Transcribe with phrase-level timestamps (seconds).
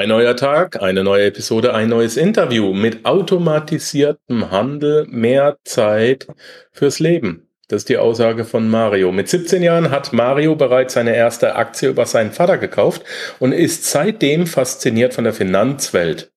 [0.00, 6.26] Ein neuer Tag, eine neue Episode, ein neues Interview mit automatisiertem Handel, mehr Zeit
[6.72, 7.50] fürs Leben.
[7.68, 9.12] Das ist die Aussage von Mario.
[9.12, 13.02] Mit 17 Jahren hat Mario bereits seine erste Aktie über seinen Vater gekauft
[13.40, 16.32] und ist seitdem fasziniert von der Finanzwelt.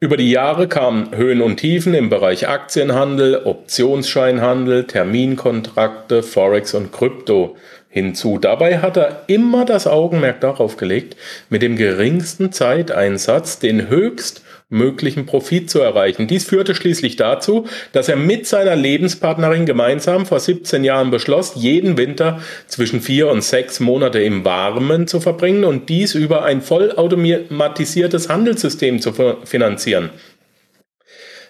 [0.00, 7.56] Über die Jahre kamen Höhen und Tiefen im Bereich Aktienhandel, Optionsscheinhandel, Terminkontrakte, Forex und Krypto
[7.96, 8.36] hinzu.
[8.38, 11.16] Dabei hat er immer das Augenmerk darauf gelegt,
[11.48, 16.26] mit dem geringsten Zeiteinsatz den höchstmöglichen Profit zu erreichen.
[16.26, 21.96] Dies führte schließlich dazu, dass er mit seiner Lebenspartnerin gemeinsam vor 17 Jahren beschloss, jeden
[21.96, 28.28] Winter zwischen vier und sechs Monate im Warmen zu verbringen und dies über ein vollautomatisiertes
[28.28, 30.10] Handelssystem zu finanzieren.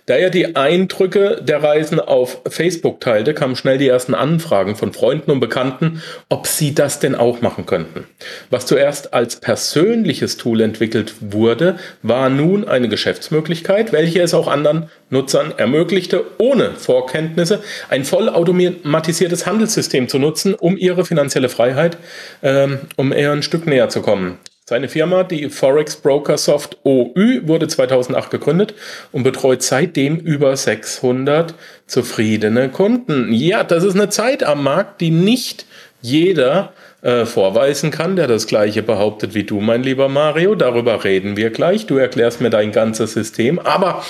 [0.06, 4.92] Da er die Eindrücke der Reisen auf Facebook teilte, kamen schnell die ersten Anfragen von
[4.92, 8.04] Freunden und Bekannten, ob sie das denn auch machen könnten.
[8.48, 14.90] Was zuerst als persönliches Tool entwickelt wurde, war nun eine Geschäftsmöglichkeit, welche es auch anderen
[15.10, 21.96] Nutzern ermöglichte, ohne Vorkenntnisse ein vollautomatisiertes Handelssystem zu nutzen, um ihre finanzielle Freiheit,
[22.44, 24.38] ähm, um eher ein Stück näher zu kommen.
[24.68, 28.74] Seine Firma, die Forex Broker Soft OÜ, wurde 2008 gegründet
[29.12, 31.54] und betreut seitdem über 600
[31.86, 33.32] zufriedene Kunden.
[33.32, 35.66] Ja, das ist eine Zeit am Markt, die nicht
[36.02, 40.56] jeder äh, vorweisen kann, der das gleiche behauptet wie du, mein lieber Mario.
[40.56, 41.86] Darüber reden wir gleich.
[41.86, 43.60] Du erklärst mir dein ganzes System.
[43.60, 44.02] Aber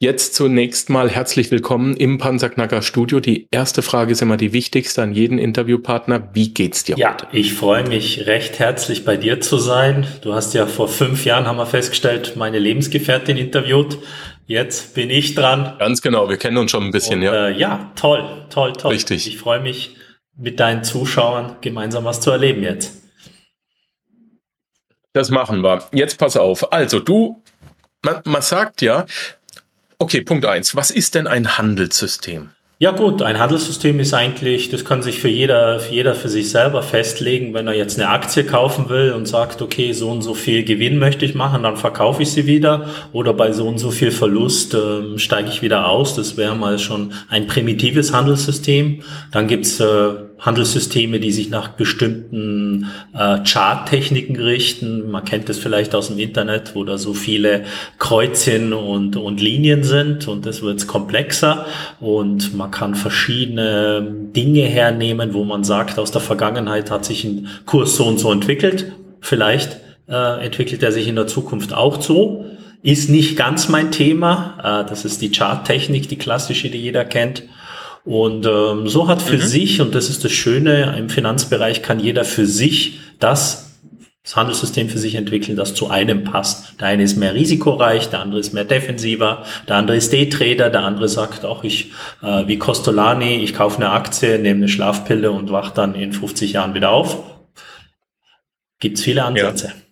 [0.00, 3.18] Jetzt zunächst mal herzlich willkommen im Panzerknacker Studio.
[3.18, 6.28] Die erste Frage ist immer die wichtigste an jeden Interviewpartner.
[6.34, 7.24] Wie geht's dir ja, heute?
[7.24, 10.06] Ja, ich freue mich recht herzlich bei dir zu sein.
[10.22, 13.98] Du hast ja vor fünf Jahren, haben wir festgestellt, meine Lebensgefährtin interviewt.
[14.46, 15.74] Jetzt bin ich dran.
[15.80, 17.48] Ganz genau, wir kennen uns schon ein bisschen, Und, ja.
[17.48, 18.92] Äh, ja, toll, toll, toll.
[18.92, 19.26] Richtig.
[19.26, 19.96] Ich freue mich,
[20.36, 23.02] mit deinen Zuschauern gemeinsam was zu erleben jetzt.
[25.12, 25.82] Das machen wir.
[25.90, 26.72] Jetzt pass auf.
[26.72, 27.42] Also du,
[28.04, 29.04] man, man sagt ja,
[30.00, 30.76] Okay, Punkt eins.
[30.76, 32.50] Was ist denn ein Handelssystem?
[32.80, 36.50] Ja gut, ein Handelssystem ist eigentlich, das kann sich für jeder, für jeder für sich
[36.50, 37.52] selber festlegen.
[37.52, 41.00] Wenn er jetzt eine Aktie kaufen will und sagt, okay, so und so viel Gewinn
[41.00, 42.88] möchte ich machen, dann verkaufe ich sie wieder.
[43.12, 46.14] Oder bei so und so viel Verlust ähm, steige ich wieder aus.
[46.14, 49.02] Das wäre mal schon ein primitives Handelssystem.
[49.32, 55.10] Dann gibt's äh, Handelssysteme, die sich nach bestimmten äh, Charttechniken richten.
[55.10, 57.64] Man kennt das vielleicht aus dem Internet, wo da so viele
[57.98, 61.66] Kreuzchen und, und Linien sind und das wird komplexer
[61.98, 67.48] und man kann verschiedene Dinge hernehmen, wo man sagt, aus der Vergangenheit hat sich ein
[67.66, 68.92] Kurs so und so entwickelt.
[69.20, 69.78] Vielleicht
[70.08, 72.44] äh, entwickelt er sich in der Zukunft auch so.
[72.82, 74.84] Ist nicht ganz mein Thema.
[74.84, 77.42] Äh, das ist die Charttechnik, die klassische, die jeder kennt.
[78.08, 79.42] Und ähm, so hat für mhm.
[79.42, 83.66] sich, und das ist das Schöne, im Finanzbereich kann jeder für sich das
[84.24, 86.80] das Handelssystem für sich entwickeln, das zu einem passt.
[86.80, 90.84] Der eine ist mehr risikoreich, der andere ist mehr defensiver, der andere ist Daytrader, der
[90.84, 91.92] andere sagt auch, ich
[92.22, 96.52] äh, wie Costolani, ich kaufe eine Aktie, nehme eine Schlafpille und wach dann in 50
[96.52, 97.22] Jahren wieder auf.
[98.80, 99.66] Gibt's viele Ansätze.
[99.66, 99.87] Ja.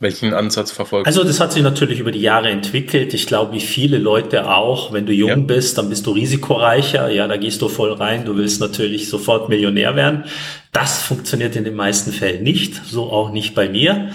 [0.00, 1.08] Welchen Ansatz verfolgt?
[1.08, 3.14] Also das hat sich natürlich über die Jahre entwickelt.
[3.14, 5.36] Ich glaube, wie viele Leute auch, wenn du jung ja.
[5.36, 7.10] bist, dann bist du risikoreicher.
[7.10, 8.24] Ja, da gehst du voll rein.
[8.24, 10.24] Du willst natürlich sofort Millionär werden.
[10.70, 12.80] Das funktioniert in den meisten Fällen nicht.
[12.86, 14.10] So auch nicht bei mir.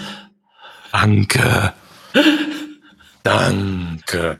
[0.90, 1.74] Danke.
[3.22, 4.38] Danke.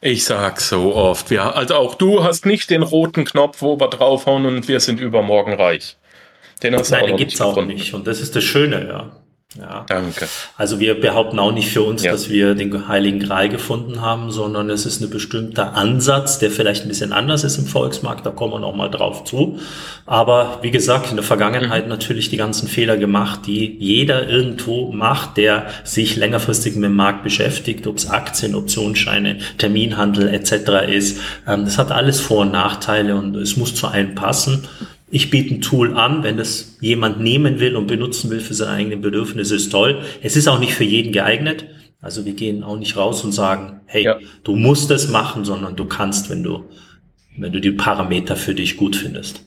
[0.00, 3.86] Ich sag so oft, ja, also auch du hast nicht den roten Knopf, wo wir
[3.86, 5.96] draufhauen und wir sind übermorgen reich.
[6.60, 7.94] Den hast Nein, du auch den gibt's auch nicht.
[7.94, 9.21] Und das ist das Schöne, ja.
[9.58, 9.84] Ja.
[9.86, 10.28] Danke.
[10.56, 12.12] Also wir behaupten auch nicht für uns, ja.
[12.12, 16.84] dass wir den Heiligen Gral gefunden haben, sondern es ist ein bestimmter Ansatz, der vielleicht
[16.84, 19.58] ein bisschen anders ist im Volksmarkt, da kommen wir noch mal drauf zu.
[20.06, 21.90] Aber wie gesagt, in der Vergangenheit mhm.
[21.90, 27.22] natürlich die ganzen Fehler gemacht, die jeder irgendwo macht, der sich längerfristig mit dem Markt
[27.22, 30.88] beschäftigt, ob es Aktien, Optionsscheine, Terminhandel etc.
[30.88, 31.18] ist.
[31.46, 34.66] Ähm, das hat alles Vor- und Nachteile und es muss zu einem passen
[35.12, 38.72] ich biete ein Tool an, wenn das jemand nehmen will und benutzen will für seine
[38.72, 40.00] eigenen Bedürfnisse, ist toll.
[40.22, 41.66] Es ist auch nicht für jeden geeignet.
[42.00, 44.18] Also wir gehen auch nicht raus und sagen, hey, ja.
[44.42, 46.64] du musst es machen, sondern du kannst, wenn du,
[47.36, 49.44] wenn du die Parameter für dich gut findest.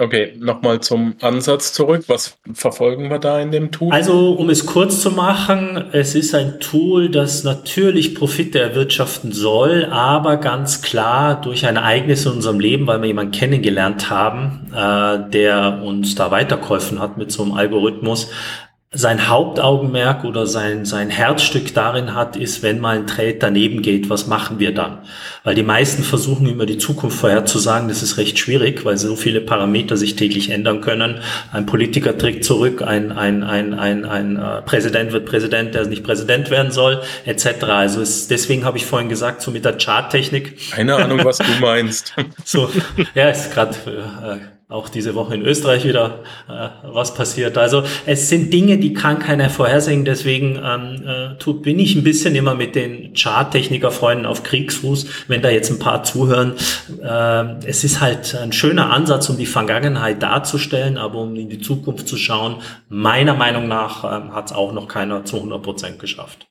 [0.00, 2.04] Okay, nochmal zum Ansatz zurück.
[2.06, 3.92] Was verfolgen wir da in dem Tool?
[3.92, 9.84] Also, um es kurz zu machen, es ist ein Tool, das natürlich Profite erwirtschaften soll,
[9.84, 15.30] aber ganz klar durch ein Ereignis in unserem Leben, weil wir jemanden kennengelernt haben, äh,
[15.30, 18.30] der uns da weitergeholfen hat mit so einem Algorithmus,
[18.92, 24.10] sein Hauptaugenmerk oder sein, sein Herzstück darin hat, ist, wenn mal ein Trade daneben geht,
[24.10, 24.98] was machen wir dann?
[25.44, 29.42] Weil die meisten versuchen immer die Zukunft vorherzusagen, das ist recht schwierig, weil so viele
[29.42, 31.20] Parameter sich täglich ändern können.
[31.52, 36.02] Ein Politiker trägt zurück, ein, ein, ein, ein, ein äh, Präsident wird Präsident, der nicht
[36.02, 37.62] Präsident werden soll, etc.
[37.66, 40.72] Also es, deswegen habe ich vorhin gesagt, so mit der Charttechnik.
[40.72, 42.12] Keine Ahnung, was du meinst.
[42.44, 42.68] so,
[43.14, 47.58] ja, ist gerade äh, auch diese Woche in Österreich wieder äh, was passiert.
[47.58, 50.04] Also es sind Dinge, die kann keiner vorhersehen.
[50.04, 55.42] Deswegen ähm, äh, tut, bin ich ein bisschen immer mit den Charttechniker-Freunden auf Kriegsfuß, wenn
[55.42, 56.54] da jetzt ein paar zuhören.
[57.02, 61.60] Äh, es ist halt ein schöner Ansatz, um die Vergangenheit darzustellen, aber um in die
[61.60, 62.56] Zukunft zu schauen.
[62.88, 66.49] Meiner Meinung nach äh, hat es auch noch keiner zu 100 Prozent geschafft.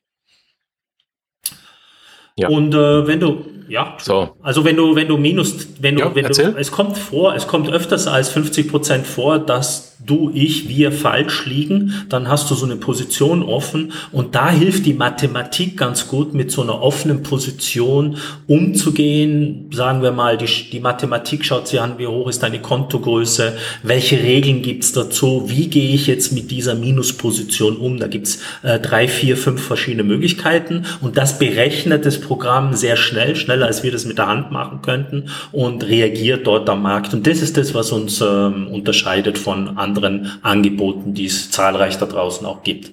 [2.40, 2.48] Ja.
[2.48, 4.30] Und äh, wenn du, ja, so.
[4.42, 7.46] also wenn du, wenn du minus, wenn du, ja, wenn du, es kommt vor, es
[7.46, 12.54] kommt öfters als 50 Prozent vor, dass du, ich, wir falsch liegen, dann hast du
[12.54, 17.22] so eine Position offen und da hilft die Mathematik ganz gut, mit so einer offenen
[17.22, 18.16] Position
[18.48, 19.70] umzugehen.
[19.72, 24.22] Sagen wir mal, die, die Mathematik schaut sich an, wie hoch ist deine Kontogröße, welche
[24.22, 27.98] Regeln gibt's dazu, wie gehe ich jetzt mit dieser Minusposition um.
[27.98, 33.36] Da gibt's äh, drei, vier, fünf verschiedene Möglichkeiten und das berechnet das Programm sehr schnell,
[33.36, 37.14] schneller als wir das mit der Hand machen könnten und reagiert dort am Markt.
[37.14, 41.98] Und das ist das, was uns ähm, unterscheidet von anderen anderen Angeboten, die es zahlreich
[41.98, 42.92] da draußen auch gibt.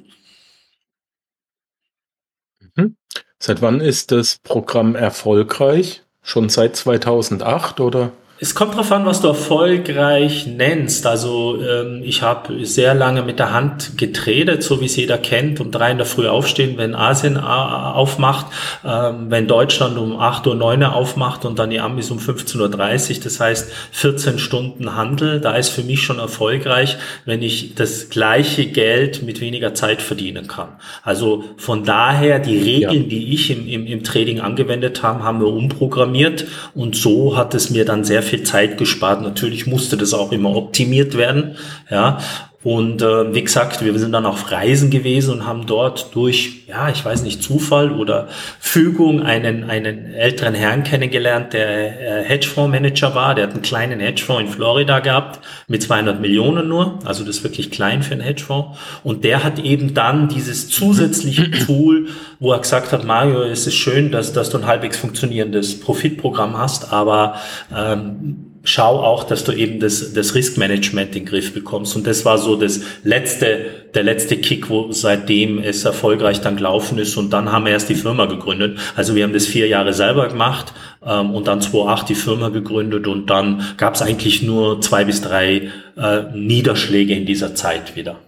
[2.75, 2.95] Mhm.
[3.39, 6.03] Seit wann ist das Programm erfolgreich?
[6.21, 8.11] Schon seit 2008 oder?
[8.39, 11.07] Es kommt darauf an, was du erfolgreich nennst.
[11.07, 15.59] Also ähm, ich habe sehr lange mit der Hand getradet, so wie es jeder kennt,
[15.59, 18.45] um drei in der Früh aufstehen, wenn Asien äh, aufmacht,
[18.85, 23.17] ähm, wenn Deutschland um acht Uhr, neun Uhr aufmacht und dann die Amis um 15.30
[23.17, 23.23] Uhr.
[23.23, 25.41] Das heißt 14 Stunden Handel.
[25.41, 30.47] Da ist für mich schon erfolgreich, wenn ich das gleiche Geld mit weniger Zeit verdienen
[30.47, 30.69] kann.
[31.01, 33.09] Also von daher, die Regeln, ja.
[33.09, 36.45] die ich im, im, im Trading angewendet habe, haben wir umprogrammiert
[36.75, 39.21] und so hat es mir dann sehr viel Zeit gespart.
[39.21, 41.55] Natürlich musste das auch immer optimiert werden.
[41.89, 42.19] Ja,
[42.67, 46.89] und äh, wie gesagt, wir sind dann auf Reisen gewesen und haben dort durch, ja,
[46.89, 48.27] ich weiß nicht, Zufall oder
[48.59, 53.35] Fügung einen, einen älteren Herrn kennengelernt, der äh, Hedgefondsmanager war.
[53.35, 56.99] Der hat einen kleinen Hedgefonds in Florida gehabt mit 200 Millionen nur.
[57.05, 58.77] Also das ist wirklich klein für einen Hedgefonds.
[59.01, 62.09] Und der hat eben dann dieses zusätzliche Tool,
[62.41, 66.57] wo er gesagt hat, Mario, es ist schön, dass, dass du ein halbwegs funktionierendes Profitprogramm
[66.57, 67.35] hast, aber
[67.73, 71.95] ähm, schau auch, dass du eben das, das Riskmanagement in den Griff bekommst.
[71.95, 76.97] Und das war so das letzte, der letzte Kick, wo seitdem es erfolgreich dann gelaufen
[76.97, 77.15] ist.
[77.15, 78.77] Und dann haben wir erst die Firma gegründet.
[78.97, 80.73] Also wir haben das vier Jahre selber gemacht
[81.05, 83.07] ähm, und dann 2008 die Firma gegründet.
[83.07, 88.19] Und dann gab es eigentlich nur zwei bis drei äh, Niederschläge in dieser Zeit wieder.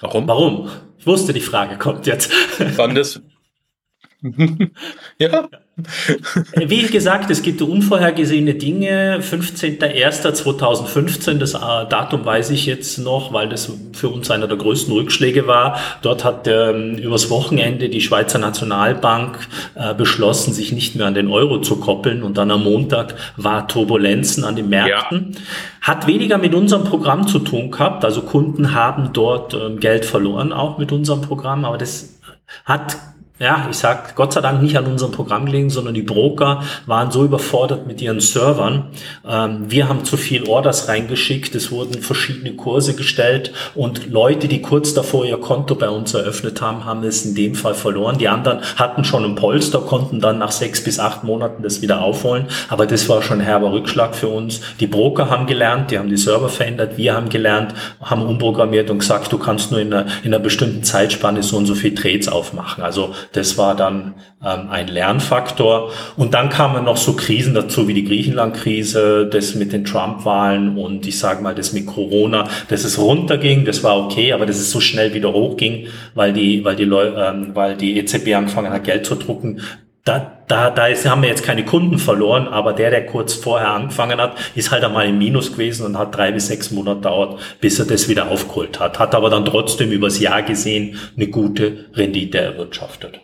[0.00, 0.26] Warum?
[0.26, 0.68] Warum?
[0.98, 2.32] Ich wusste, die Frage kommt jetzt.
[2.76, 3.20] Wann das?
[5.18, 5.48] ja.
[6.54, 9.18] Wie gesagt, es gibt unvorhergesehene Dinge.
[9.20, 14.94] 15.01.2015, das äh, Datum weiß ich jetzt noch, weil das für uns einer der größten
[14.94, 15.80] Rückschläge war.
[16.00, 21.28] Dort hat ähm, übers Wochenende die Schweizer Nationalbank äh, beschlossen, sich nicht mehr an den
[21.28, 22.22] Euro zu koppeln.
[22.22, 25.32] Und dann am Montag war Turbulenzen an den Märkten.
[25.34, 25.40] Ja.
[25.82, 28.02] Hat weniger mit unserem Programm zu tun gehabt.
[28.04, 31.64] Also Kunden haben dort ähm, Geld verloren, auch mit unserem Programm.
[31.64, 32.14] Aber das
[32.64, 32.96] hat
[33.40, 37.10] ja, ich sag Gott sei Dank nicht an unserem Programm gelegen, sondern die Broker waren
[37.10, 38.90] so überfordert mit ihren Servern.
[39.28, 44.62] Ähm, wir haben zu viel Orders reingeschickt, es wurden verschiedene Kurse gestellt und Leute, die
[44.62, 48.18] kurz davor ihr Konto bei uns eröffnet haben, haben es in dem Fall verloren.
[48.18, 52.02] Die anderen hatten schon ein Polster, konnten dann nach sechs bis acht Monaten das wieder
[52.02, 52.46] aufholen.
[52.68, 54.60] Aber das war schon ein herber Rückschlag für uns.
[54.78, 59.00] Die Broker haben gelernt, die haben die Server verändert, wir haben gelernt, haben umprogrammiert und
[59.00, 62.28] gesagt, du kannst nur in einer, in einer bestimmten Zeitspanne so und so viel Trades
[62.28, 62.84] aufmachen.
[62.84, 64.14] Also das war dann
[64.44, 65.90] ähm, ein Lernfaktor.
[66.16, 71.06] Und dann kamen noch so Krisen dazu wie die Griechenland-Krise, das mit den Trump-Wahlen und
[71.06, 74.70] ich sage mal das mit Corona, dass es runterging, das war okay, aber dass es
[74.70, 78.84] so schnell wieder hochging, weil die, weil die, Leu ähm, weil die EZB angefangen hat,
[78.84, 79.60] Geld zu drucken.
[80.04, 83.70] Da, da, da ist, haben wir jetzt keine Kunden verloren, aber der, der kurz vorher
[83.70, 87.40] angefangen hat, ist halt einmal im Minus gewesen und hat drei bis sechs Monate dauert,
[87.60, 88.98] bis er das wieder aufgeholt hat.
[88.98, 93.20] Hat aber dann trotzdem übers Jahr gesehen eine gute Rendite erwirtschaftet.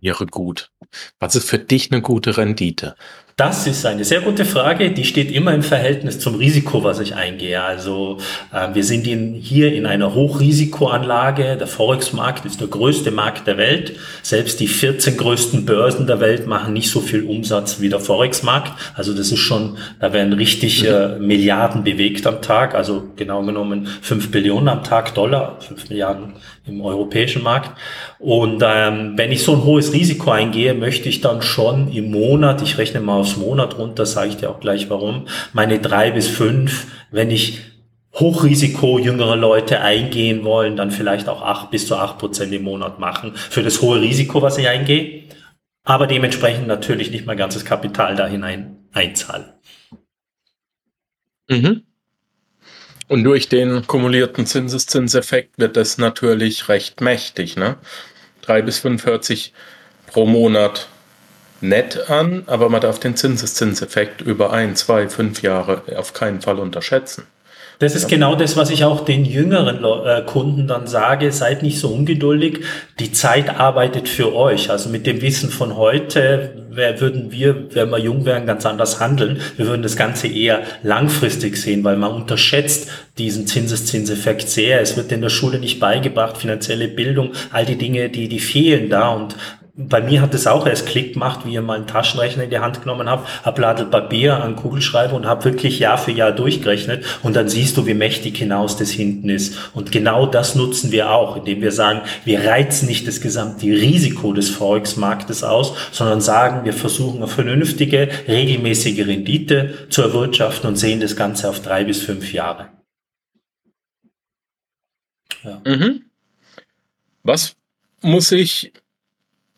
[0.00, 0.70] Wäre gut.
[1.18, 2.94] Was ist für dich eine gute Rendite?
[3.38, 4.90] Das ist eine sehr gute Frage.
[4.90, 7.62] Die steht immer im Verhältnis zum Risiko, was ich eingehe.
[7.62, 8.18] Also
[8.52, 11.56] äh, wir sind in, hier in einer Hochrisikoanlage.
[11.56, 13.94] Der Forex-Markt ist der größte Markt der Welt.
[14.22, 18.72] Selbst die 14 größten Börsen der Welt machen nicht so viel Umsatz wie der Forex-Markt.
[18.96, 22.74] Also das ist schon, da werden richtig äh, Milliarden bewegt am Tag.
[22.74, 26.32] Also genau genommen 5 Billionen am Tag Dollar, 5 Milliarden
[26.66, 27.70] im europäischen Markt.
[28.18, 32.62] Und ähm, wenn ich so ein hohes Risiko eingehe, möchte ich dann schon im Monat,
[32.62, 36.28] ich rechne mal aufs Monat runter, sage ich dir auch gleich warum, meine drei bis
[36.28, 37.60] fünf, wenn ich
[38.14, 42.98] Hochrisiko jüngere Leute eingehen wollen, dann vielleicht auch acht bis zu acht Prozent im Monat
[42.98, 45.24] machen für das hohe Risiko, was ich eingehe,
[45.84, 49.44] aber dementsprechend natürlich nicht mein ganzes Kapital da hinein einzahlen.
[51.48, 51.82] Mhm.
[53.08, 57.56] Und durch den kumulierten Zinseszinseffekt wird das natürlich recht mächtig.
[57.56, 57.76] Ne?
[58.42, 59.54] 3 bis 45
[60.06, 60.88] pro Monat
[61.60, 66.58] nett an, aber man darf den Zinseszinseffekt über ein, zwei, fünf Jahre auf keinen Fall
[66.58, 67.24] unterschätzen.
[67.80, 71.30] Das ist genau das, was ich auch den jüngeren äh, Kunden dann sage.
[71.30, 72.64] Seid nicht so ungeduldig.
[72.98, 74.68] Die Zeit arbeitet für euch.
[74.68, 79.40] Also mit dem Wissen von heute würden wir, wenn wir jung wären, ganz anders handeln.
[79.56, 84.80] Wir würden das Ganze eher langfristig sehen, weil man unterschätzt diesen Zinseszinseffekt sehr.
[84.80, 88.90] Es wird in der Schule nicht beigebracht, finanzielle Bildung, all die Dinge, die, die fehlen
[88.90, 89.10] da.
[89.10, 89.36] Und
[89.80, 92.58] bei mir hat es auch erst Klick gemacht, wie ich mal einen Taschenrechner in die
[92.58, 97.04] Hand genommen habe, habe Ladel Papier an Kugelschreiber und habe wirklich Jahr für Jahr durchgerechnet
[97.22, 99.56] und dann siehst du, wie mächtig hinaus das hinten ist.
[99.74, 104.32] Und genau das nutzen wir auch, indem wir sagen, wir reizen nicht das gesamte Risiko
[104.32, 110.98] des Forex-Marktes aus, sondern sagen, wir versuchen eine vernünftige, regelmäßige Rendite zu erwirtschaften und sehen
[110.98, 112.70] das Ganze auf drei bis fünf Jahre.
[115.44, 115.60] Ja.
[115.64, 116.02] Mhm.
[117.22, 117.54] Was
[118.02, 118.72] muss ich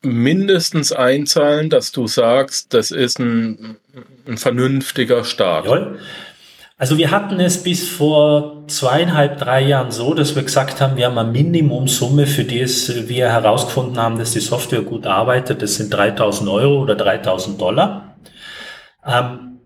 [0.02, 3.76] mindestens einzahlen, dass du sagst, das ist ein,
[4.26, 5.66] ein vernünftiger Start.
[5.66, 5.98] Jawohl.
[6.80, 11.06] Also wir hatten es bis vor zweieinhalb, drei Jahren so, dass wir gesagt haben, wir
[11.06, 15.60] haben eine Minimumsumme, für die es wir herausgefunden haben, dass die Software gut arbeitet.
[15.60, 18.16] Das sind 3000 Euro oder 3000 Dollar.
[19.06, 19.60] Ähm,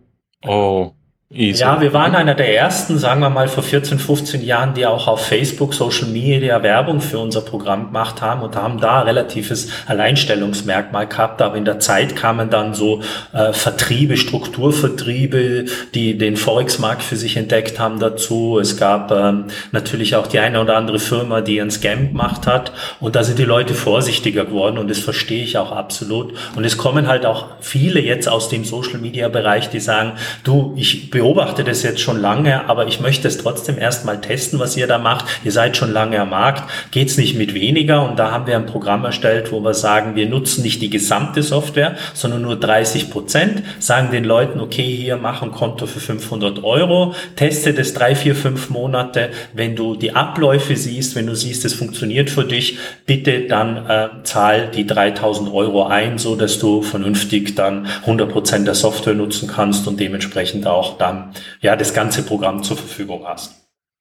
[0.44, 0.90] oh.
[1.36, 1.62] Easy.
[1.62, 5.08] Ja, wir waren einer der ersten, sagen wir mal vor 14, 15 Jahren, die auch
[5.08, 11.08] auf Facebook, Social Media Werbung für unser Programm gemacht haben und haben da relatives Alleinstellungsmerkmal
[11.08, 11.42] gehabt.
[11.42, 13.00] Aber in der Zeit kamen dann so
[13.32, 18.60] äh, Vertriebe, Strukturvertriebe, die den Forex-Markt für sich entdeckt haben dazu.
[18.60, 22.70] Es gab ähm, natürlich auch die eine oder andere Firma, die einen Scam gemacht hat.
[23.00, 26.32] Und da sind die Leute vorsichtiger geworden und das verstehe ich auch absolut.
[26.54, 30.12] Und es kommen halt auch viele jetzt aus dem Social Media Bereich, die sagen,
[30.44, 34.58] du, ich beobachte beobachte das jetzt schon lange, aber ich möchte es trotzdem erstmal testen,
[34.58, 35.24] was ihr da macht.
[35.42, 38.66] Ihr seid schon lange am Markt, geht's nicht mit weniger und da haben wir ein
[38.66, 43.62] Programm erstellt, wo wir sagen, wir nutzen nicht die gesamte Software, sondern nur 30 Prozent,
[43.78, 48.36] sagen den Leuten, okay, hier mach ein Konto für 500 Euro, teste das drei, vier,
[48.36, 49.30] fünf Monate.
[49.54, 52.76] Wenn du die Abläufe siehst, wenn du siehst, es funktioniert für dich,
[53.06, 58.66] bitte dann äh, zahl die 3000 Euro ein, so dass du vernünftig dann 100 Prozent
[58.66, 63.26] der Software nutzen kannst und dementsprechend auch dann dann ja das ganze Programm zur Verfügung
[63.26, 63.54] hast.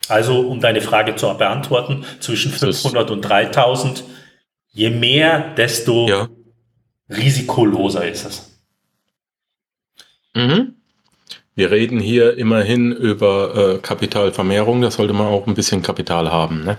[0.09, 4.03] Also um deine Frage zu beantworten, zwischen 500 und 3000,
[4.69, 6.29] je mehr, desto ja.
[7.09, 8.59] risikoloser ist es.
[10.33, 10.75] Mhm.
[11.55, 16.63] Wir reden hier immerhin über äh, Kapitalvermehrung, da sollte man auch ein bisschen Kapital haben.
[16.63, 16.77] Ne?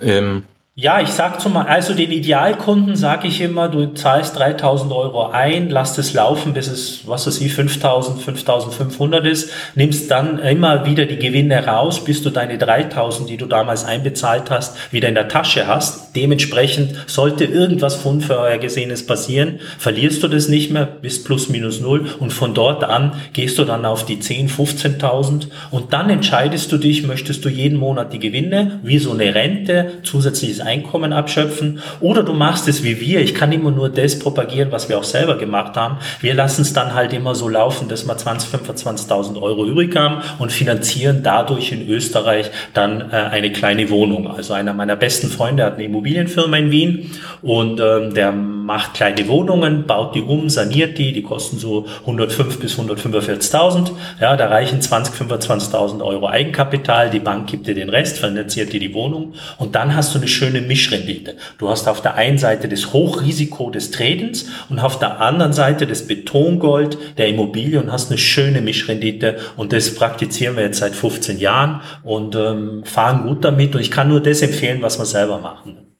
[0.00, 0.44] Ähm,
[0.80, 5.70] ja, ich sag zum also den Idealkunden sage ich immer, du zahlst 3000 Euro ein,
[5.70, 11.06] lass es laufen, bis es, was weiß ich, 5000, 5500 ist, nimmst dann immer wieder
[11.06, 15.26] die Gewinne raus, bis du deine 3000, die du damals einbezahlt hast, wieder in der
[15.26, 16.14] Tasche hast.
[16.14, 22.06] Dementsprechend sollte irgendwas von Vorhergesehenes passieren, verlierst du das nicht mehr, bis plus minus null
[22.20, 26.76] und von dort an gehst du dann auf die 10, 15.000 und dann entscheidest du
[26.76, 31.80] dich, möchtest du jeden Monat die Gewinne, wie so eine Rente, zusätzliches Einkommen abschöpfen.
[32.00, 33.20] Oder du machst es wie wir.
[33.20, 35.96] Ich kann immer nur das propagieren, was wir auch selber gemacht haben.
[36.20, 40.22] Wir lassen es dann halt immer so laufen, dass wir 20, 25.000 Euro übrig haben
[40.38, 44.28] und finanzieren dadurch in Österreich dann äh, eine kleine Wohnung.
[44.28, 47.10] Also einer meiner besten Freunde hat eine Immobilienfirma in Wien
[47.42, 52.60] und ähm, der macht kleine Wohnungen, baut die um, saniert die, die kosten so 105
[52.60, 53.92] bis 145.000.
[54.20, 58.80] Ja, da reichen 20, 25.000 Euro Eigenkapital, die Bank gibt dir den Rest, finanziert dir
[58.80, 61.36] die Wohnung und dann hast du eine schöne Mischrendite.
[61.58, 65.86] Du hast auf der einen Seite das Hochrisiko des Tretens und auf der anderen Seite
[65.86, 70.94] das Betongold der Immobilie und hast eine schöne Mischrendite und das praktizieren wir jetzt seit
[70.94, 75.06] 15 Jahren und ähm, fahren gut damit und ich kann nur das empfehlen, was wir
[75.06, 75.96] selber machen.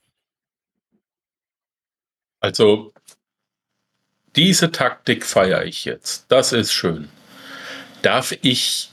[2.40, 2.92] Also
[4.36, 6.26] diese Taktik feiere ich jetzt.
[6.28, 7.08] Das ist schön.
[8.02, 8.90] Darf ich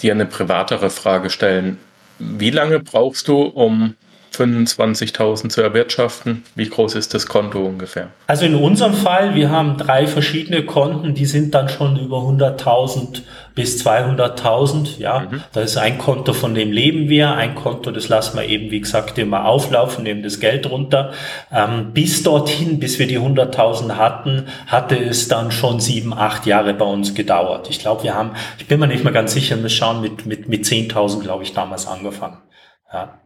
[0.00, 1.78] dir eine privatere Frage stellen?
[2.18, 3.94] Wie lange brauchst du, um
[4.38, 6.44] 25.000 zu erwirtschaften?
[6.54, 8.08] Wie groß ist das Konto ungefähr?
[8.26, 13.22] Also in unserem Fall, wir haben drei verschiedene Konten, die sind dann schon über 100.000
[13.54, 14.98] bis 200.000.
[14.98, 15.42] Ja, mhm.
[15.52, 18.80] da ist ein Konto, von dem leben wir, ein Konto, das lassen wir eben, wie
[18.80, 21.12] gesagt, immer auflaufen, nehmen das Geld runter.
[21.52, 26.72] Ähm, bis dorthin, bis wir die 100.000 hatten, hatte es dann schon sieben, acht Jahre
[26.72, 27.68] bei uns gedauert.
[27.68, 30.48] Ich glaube, wir haben, ich bin mir nicht mehr ganz sicher, wir schauen mit, mit,
[30.48, 32.38] mit 10.000, glaube ich, damals angefangen.
[32.92, 33.18] Ja.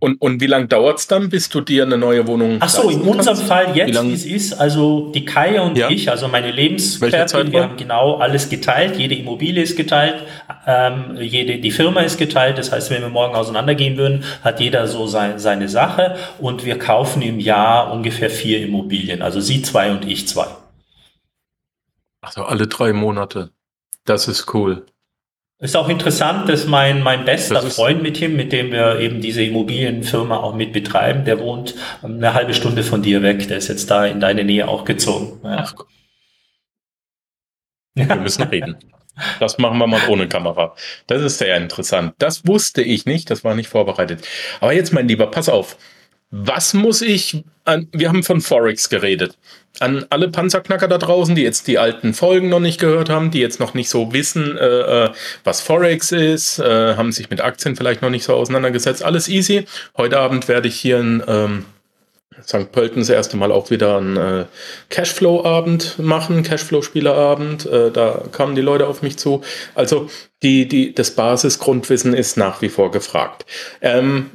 [0.00, 2.88] Und, und wie lange dauert es dann, bis du dir eine neue Wohnung Ach so,
[2.88, 3.42] in unserem kannst?
[3.44, 5.90] Fall jetzt, wie es ist, also die Kaya und ja.
[5.90, 10.22] ich, also meine Lebensgefährtin, wir haben genau alles geteilt, jede Immobilie ist geteilt,
[10.66, 14.86] ähm, jede, die Firma ist geteilt, das heißt, wenn wir morgen auseinandergehen würden, hat jeder
[14.86, 19.90] so sein, seine Sache und wir kaufen im Jahr ungefähr vier Immobilien, also sie zwei
[19.90, 20.46] und ich zwei.
[22.20, 23.50] Also alle drei Monate.
[24.04, 24.86] Das ist cool.
[25.60, 29.42] Ist auch interessant, dass mein, mein bester Freund mit ihm, mit dem wir eben diese
[29.42, 33.48] Immobilienfirma auch mit betreiben, der wohnt eine halbe Stunde von dir weg.
[33.48, 35.40] Der ist jetzt da in deine Nähe auch gezogen.
[35.42, 35.64] Ja.
[35.64, 35.74] Ach,
[37.94, 38.76] wir müssen reden.
[39.40, 40.76] Das machen wir mal ohne Kamera.
[41.08, 42.14] Das ist sehr interessant.
[42.18, 44.24] Das wusste ich nicht, das war nicht vorbereitet.
[44.60, 45.76] Aber jetzt, mein Lieber, pass auf.
[46.30, 49.36] Was muss ich an, wir haben von Forex geredet.
[49.80, 53.40] An alle Panzerknacker da draußen, die jetzt die alten Folgen noch nicht gehört haben, die
[53.40, 55.10] jetzt noch nicht so wissen, äh, äh
[55.44, 59.02] was Forex ist, äh, haben sich mit Aktien vielleicht noch nicht so auseinandergesetzt.
[59.02, 59.66] Alles easy.
[59.96, 61.64] Heute Abend werde ich hier in ähm,
[62.42, 62.72] St.
[62.72, 64.44] Pölten das erste Mal auch wieder einen äh,
[64.90, 67.66] Cashflow-Abend machen, Cashflow-Spielerabend.
[67.66, 69.42] Äh, da kamen die Leute auf mich zu.
[69.74, 70.08] Also
[70.42, 73.44] die, die, das Basisgrundwissen ist nach wie vor gefragt.
[73.80, 74.30] Ähm,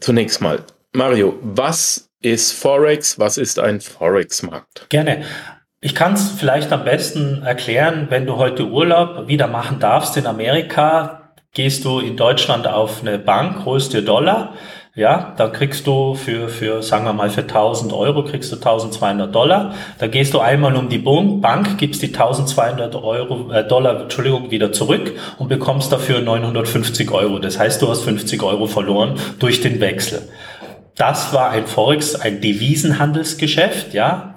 [0.00, 3.18] zunächst mal, Mario, was ist Forex?
[3.18, 4.90] Was ist ein Forex-Markt?
[4.90, 5.24] Gerne.
[5.80, 10.26] Ich kann es vielleicht am besten erklären, wenn du heute Urlaub wieder machen darfst in
[10.26, 14.52] Amerika, gehst du in Deutschland auf eine Bank, holst dir Dollar,
[14.94, 19.34] ja, dann kriegst du für, für, sagen wir mal, für 1000 Euro kriegst du 1200
[19.34, 19.74] Dollar.
[19.98, 24.70] Da gehst du einmal um die Bank, gibst die 1200 Euro, äh, Dollar, Entschuldigung, wieder
[24.72, 27.38] zurück und bekommst dafür 950 Euro.
[27.38, 30.28] Das heißt, du hast 50 Euro verloren durch den Wechsel.
[30.96, 34.34] Das war ein Forex, ein Devisenhandelsgeschäft, ja.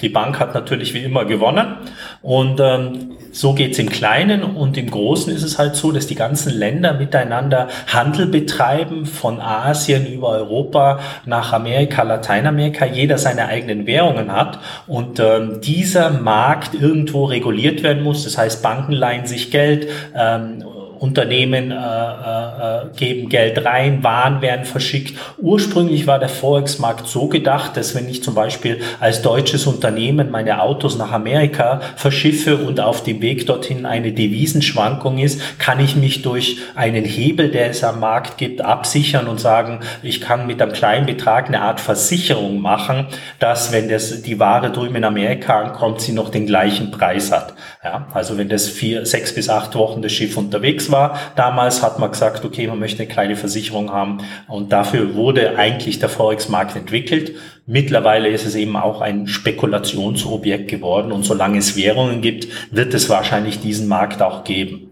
[0.00, 1.76] Die Bank hat natürlich wie immer gewonnen
[2.22, 6.14] und ähm, so geht's im Kleinen und im Großen ist es halt so, dass die
[6.14, 13.86] ganzen Länder miteinander Handel betreiben, von Asien über Europa nach Amerika, Lateinamerika, jeder seine eigenen
[13.86, 18.24] Währungen hat und ähm, dieser Markt irgendwo reguliert werden muss.
[18.24, 20.62] Das heißt, Banken leihen sich Geld, ähm,
[21.02, 25.18] Unternehmen äh, äh, geben Geld rein, Waren werden verschickt.
[25.36, 30.62] Ursprünglich war der Forex-Markt so gedacht, dass wenn ich zum Beispiel als deutsches Unternehmen meine
[30.62, 36.22] Autos nach Amerika verschiffe und auf dem Weg dorthin eine Devisenschwankung ist, kann ich mich
[36.22, 40.72] durch einen Hebel, der es am Markt gibt, absichern und sagen, ich kann mit einem
[40.72, 43.08] kleinen Betrag eine Art Versicherung machen,
[43.40, 47.54] dass wenn das, die Ware drüben in Amerika ankommt, sie noch den gleichen Preis hat.
[47.82, 51.98] Ja, also wenn das vier, sechs bis acht Wochen das Schiff unterwegs war, damals hat
[51.98, 56.76] man gesagt, okay, man möchte eine kleine Versicherung haben und dafür wurde eigentlich der Forex-Markt
[56.76, 57.34] entwickelt.
[57.66, 63.08] Mittlerweile ist es eben auch ein Spekulationsobjekt geworden und solange es Währungen gibt, wird es
[63.08, 64.90] wahrscheinlich diesen Markt auch geben.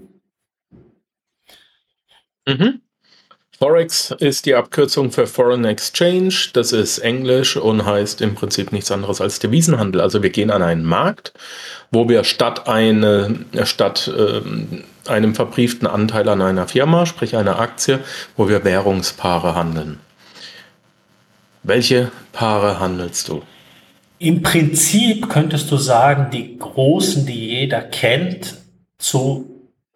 [2.46, 2.80] Mhm.
[3.62, 6.34] Forex ist die Abkürzung für Foreign Exchange.
[6.54, 10.00] Das ist Englisch und heißt im Prinzip nichts anderes als Devisenhandel.
[10.00, 11.34] Also wir gehen an einen Markt,
[11.92, 14.40] wo wir statt, eine, statt äh,
[15.10, 18.00] einem verbrieften Anteil an einer Firma, sprich einer Aktie,
[18.34, 20.00] wo wir Währungspaare handeln.
[21.62, 23.42] Welche Paare handelst du?
[24.18, 28.54] Im Prinzip könntest du sagen, die großen, die jeder kennt,
[28.98, 29.49] zu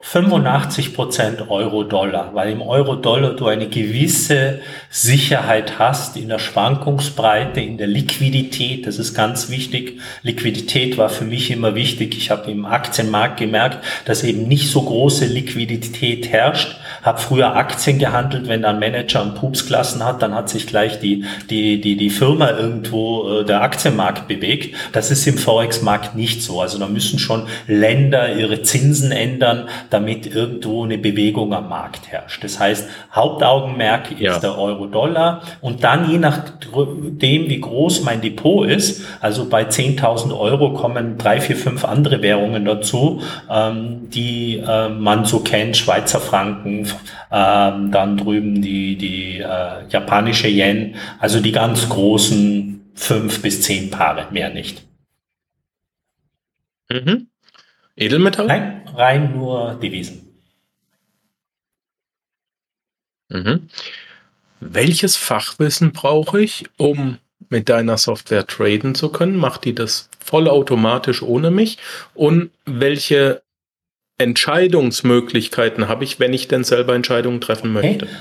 [0.07, 7.79] 85 Prozent Euro-Dollar, weil im Euro-Dollar du eine gewisse Sicherheit hast in der Schwankungsbreite, in
[7.79, 8.87] der Liquidität.
[8.87, 9.99] Das ist ganz wichtig.
[10.23, 12.19] Liquidität war für mich immer wichtig.
[12.19, 16.77] Ich habe im Aktienmarkt gemerkt, dass eben nicht so große Liquidität herrscht.
[17.03, 21.01] Habe früher Aktien gehandelt, wenn ein Manager einen Pups gelassen hat, dann hat sich gleich
[21.01, 24.77] die, die, die, die Firma irgendwo äh, der Aktienmarkt bewegt.
[24.93, 26.61] Das ist im Forex-Markt nicht so.
[26.61, 32.43] Also da müssen schon Länder ihre Zinsen ändern damit irgendwo eine Bewegung am Markt herrscht.
[32.43, 34.39] Das heißt, Hauptaugenmerk ist ja.
[34.41, 40.75] der Euro-Dollar und dann je nachdem, wie groß mein Depot ist, also bei 10.000 Euro
[40.75, 46.89] kommen drei, vier, fünf andere Währungen dazu, ähm, die äh, man so kennt, Schweizer Franken,
[47.31, 53.91] ähm, dann drüben die, die äh, japanische Yen, also die ganz großen fünf bis zehn
[53.91, 54.83] Paare, mehr nicht.
[56.91, 57.29] Mhm.
[57.97, 58.47] Edelmetall?
[58.47, 60.35] Nein, rein nur Devisen.
[63.29, 63.69] Mhm.
[64.61, 69.37] Welches Fachwissen brauche ich, um mit deiner Software traden zu können?
[69.37, 71.79] Macht die das vollautomatisch ohne mich?
[72.15, 73.43] Und welche
[74.19, 78.07] Entscheidungsmöglichkeiten habe ich, wenn ich denn selber Entscheidungen treffen möchte?
[78.07, 78.15] Okay.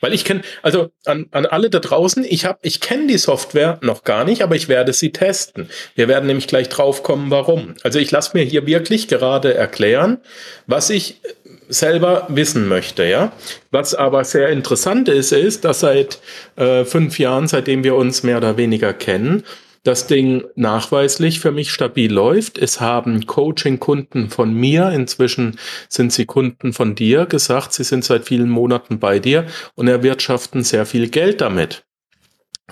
[0.00, 3.78] Weil ich kenne, also an, an alle da draußen, ich habe, ich kenne die Software
[3.82, 5.68] noch gar nicht, aber ich werde sie testen.
[5.94, 7.74] Wir werden nämlich gleich drauf kommen, warum.
[7.82, 10.18] Also ich lasse mir hier wirklich gerade erklären,
[10.66, 11.20] was ich
[11.68, 13.32] selber wissen möchte, ja.
[13.70, 16.18] Was aber sehr interessant ist, ist, dass seit
[16.56, 19.44] äh, fünf Jahren, seitdem wir uns mehr oder weniger kennen,
[19.82, 22.58] das Ding nachweislich für mich stabil läuft.
[22.58, 28.26] Es haben Coaching-Kunden von mir, inzwischen sind sie Kunden von dir, gesagt, sie sind seit
[28.26, 31.84] vielen Monaten bei dir und erwirtschaften sehr viel Geld damit.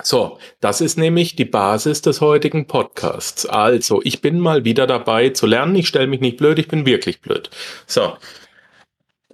[0.01, 3.45] So, das ist nämlich die Basis des heutigen Podcasts.
[3.45, 5.75] Also, ich bin mal wieder dabei zu lernen.
[5.75, 7.49] Ich stelle mich nicht blöd, ich bin wirklich blöd.
[7.85, 8.13] So,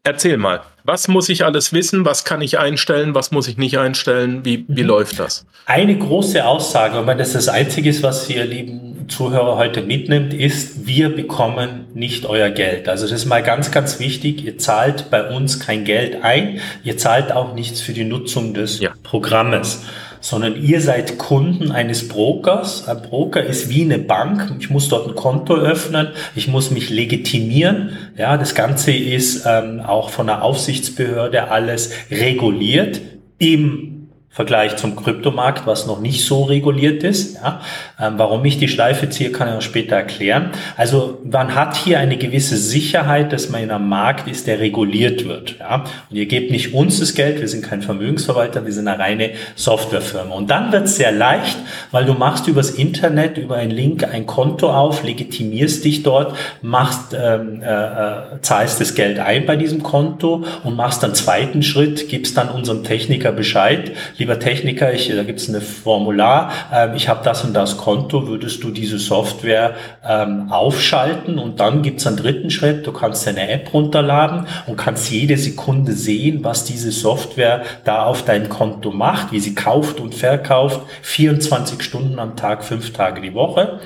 [0.05, 2.05] erzähl mal, was muss ich alles wissen?
[2.05, 3.15] Was kann ich einstellen?
[3.15, 4.45] Was muss ich nicht einstellen?
[4.45, 4.87] Wie, wie mhm.
[4.87, 5.45] läuft das?
[5.65, 10.85] Eine große Aussage, und das ist das Einzige, was ihr lieben Zuhörer heute mitnimmt, ist,
[10.85, 12.87] wir bekommen nicht euer Geld.
[12.87, 14.43] Also das ist mal ganz, ganz wichtig.
[14.45, 16.59] Ihr zahlt bei uns kein Geld ein.
[16.83, 18.91] Ihr zahlt auch nichts für die Nutzung des ja.
[19.03, 19.83] Programmes
[20.25, 22.87] sondern ihr seid Kunden eines Brokers.
[22.87, 24.55] Ein Broker ist wie eine Bank.
[24.59, 27.91] Ich muss dort ein Konto öffnen, ich muss mich legitimieren.
[28.17, 33.01] Ja, das Ganze ist ähm, auch von der Aufsichtsbehörde alles reguliert
[33.37, 33.94] im
[34.35, 37.35] Vergleich zum Kryptomarkt, was noch nicht so reguliert ist.
[37.35, 37.61] Ja.
[37.97, 40.51] Ähm, warum ich die Schleife ziehe, kann ich auch später erklären.
[40.75, 45.25] Also man hat hier eine gewisse Sicherheit, dass man in einem Markt ist, der reguliert
[45.25, 45.55] wird.
[45.59, 45.85] Ja.
[46.09, 49.29] Und ihr gebt nicht uns das Geld, wir sind kein Vermögensverwalter, wir sind eine reine
[49.55, 50.35] Softwarefirma.
[50.35, 51.57] Und dann wird es sehr leicht,
[51.91, 57.15] weil du machst übers Internet, über einen Link ein Konto auf, legitimierst dich dort, machst,
[57.17, 62.09] ähm, äh, äh zahlst das Geld ein bei diesem Konto und machst dann zweiten Schritt,
[62.09, 63.93] gibst dann unserem Techniker Bescheid,
[64.25, 68.27] lieber Techniker, ich, da gibt es ein Formular, ähm, ich habe das und das Konto,
[68.27, 73.27] würdest du diese Software ähm, aufschalten und dann gibt es einen dritten Schritt, du kannst
[73.27, 78.89] deine App runterladen und kannst jede Sekunde sehen, was diese Software da auf dein Konto
[78.89, 83.79] macht, wie sie kauft und verkauft, 24 Stunden am Tag, fünf Tage die Woche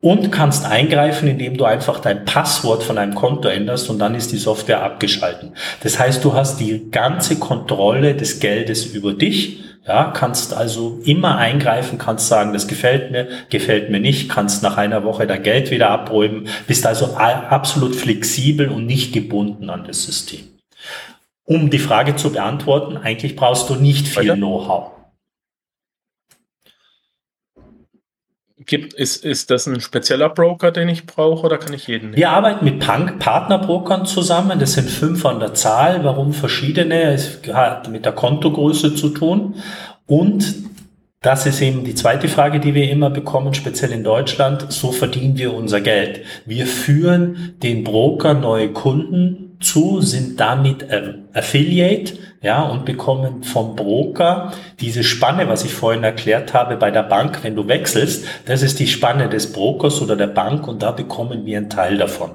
[0.00, 4.30] und kannst eingreifen, indem du einfach dein Passwort von einem Konto änderst und dann ist
[4.30, 5.54] die Software abgeschalten.
[5.82, 9.64] Das heißt, du hast die ganze Kontrolle des Geldes über dich.
[9.86, 14.76] Ja, kannst also immer eingreifen, kannst sagen, das gefällt mir, gefällt mir nicht, kannst nach
[14.76, 20.04] einer Woche dein Geld wieder abräumen, bist also absolut flexibel und nicht gebunden an das
[20.04, 20.40] System.
[21.44, 24.97] Um die Frage zu beantworten, eigentlich brauchst du nicht viel Know-how.
[28.66, 32.16] Gibt, ist, ist das ein spezieller Broker, den ich brauche oder kann ich jeden nehmen?
[32.16, 34.58] Wir arbeiten mit Partnerbrokern zusammen.
[34.58, 36.02] Das sind fünf an der Zahl.
[36.02, 37.12] Warum verschiedene?
[37.12, 39.54] Es hat mit der Kontogröße zu tun.
[40.06, 40.54] Und
[41.20, 44.72] das ist eben die zweite Frage, die wir immer bekommen, speziell in Deutschland.
[44.72, 46.22] So verdienen wir unser Geld.
[46.44, 50.86] Wir führen den Broker neue Kunden zu, sind damit
[51.32, 57.02] Affiliate ja, und bekommen vom Broker diese Spanne, was ich vorhin erklärt habe bei der
[57.02, 60.92] Bank, wenn du wechselst, das ist die Spanne des Brokers oder der Bank und da
[60.92, 62.30] bekommen wir einen Teil davon.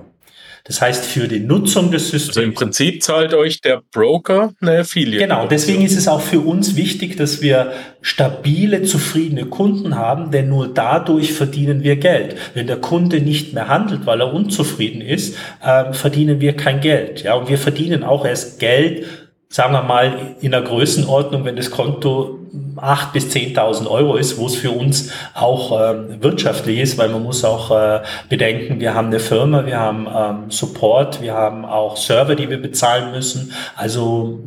[0.65, 2.37] Das heißt, für die Nutzung des Systems.
[2.37, 5.21] Also im Prinzip zahlt euch der Broker eine Affiliate.
[5.21, 10.47] Genau, deswegen ist es auch für uns wichtig, dass wir stabile, zufriedene Kunden haben, denn
[10.47, 12.37] nur dadurch verdienen wir Geld.
[12.53, 17.23] Wenn der Kunde nicht mehr handelt, weil er unzufrieden ist, äh, verdienen wir kein Geld.
[17.23, 19.05] Ja, und wir verdienen auch erst Geld,
[19.53, 22.39] sagen wir mal, in der Größenordnung, wenn das Konto
[22.75, 27.21] 8.000 bis 10.000 Euro ist, wo es für uns auch äh, wirtschaftlich ist, weil man
[27.21, 31.97] muss auch äh, bedenken, wir haben eine Firma, wir haben ähm, Support, wir haben auch
[31.97, 33.53] Server, die wir bezahlen müssen.
[33.75, 34.39] Also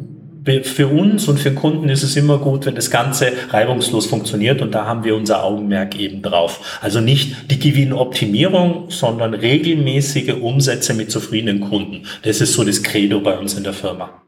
[0.64, 4.60] für uns und für den Kunden ist es immer gut, wenn das Ganze reibungslos funktioniert
[4.60, 6.80] und da haben wir unser Augenmerk eben drauf.
[6.82, 12.02] Also nicht die Gewinnoptimierung, sondern regelmäßige Umsätze mit zufriedenen Kunden.
[12.22, 14.25] Das ist so das Credo bei uns in der Firma.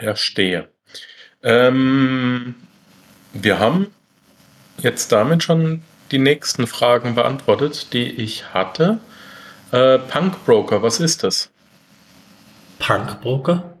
[0.00, 0.68] Verstehe.
[1.42, 2.54] Ähm,
[3.32, 3.88] wir haben
[4.78, 8.98] jetzt damit schon die nächsten Fragen beantwortet, die ich hatte.
[9.72, 11.50] Äh, Punkbroker, was ist das?
[12.78, 13.76] Punkbroker?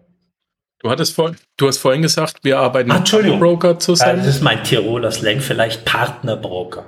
[0.82, 4.18] Du hattest vor, du hast vorhin gesagt, wir arbeiten Ach, mit Punkbroker zusammen.
[4.18, 6.86] das ist mein Tiroler Slang, vielleicht Partnerbroker.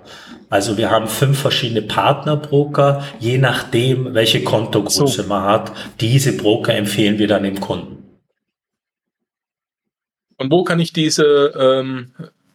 [0.48, 5.28] Also wir haben fünf verschiedene Partnerbroker, je nachdem, welche Kontogröße so.
[5.28, 5.72] man hat.
[6.00, 8.01] Diese Broker empfehlen wir dann dem Kunden.
[10.42, 12.08] Und wo kann ich diese ähm,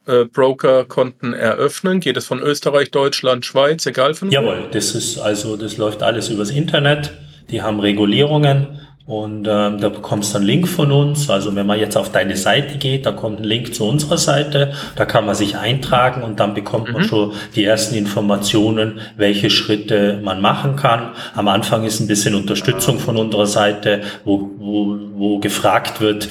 [0.06, 2.02] äh, Broker-Konten eröffnen?
[2.02, 4.34] Geht es von Österreich, Deutschland, Schweiz, egal von wo?
[4.34, 7.14] Jawohl, das ist also, das läuft alles übers Internet.
[7.50, 8.68] Die haben Regulierungen
[9.08, 11.30] und ähm, da bekommst du einen Link von uns.
[11.30, 14.74] Also wenn man jetzt auf deine Seite geht, da kommt ein Link zu unserer Seite.
[14.98, 16.94] Da kann man sich eintragen und dann bekommt mhm.
[16.94, 21.12] man schon die ersten Informationen, welche Schritte man machen kann.
[21.36, 26.28] Am Anfang ist ein bisschen Unterstützung von unserer Seite, wo, wo, wo gefragt wird,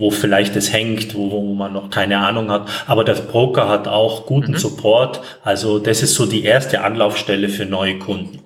[0.00, 2.68] wo vielleicht es hängt, wo, wo man noch keine Ahnung hat.
[2.86, 4.58] Aber der Broker hat auch guten mhm.
[4.58, 5.20] Support.
[5.44, 8.40] Also das ist so die erste Anlaufstelle für neue Kunden.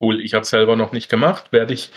[0.00, 1.90] Cool, ich habe selber noch nicht gemacht, werde ich